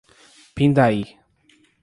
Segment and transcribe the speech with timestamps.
[0.55, 1.05] Pindaí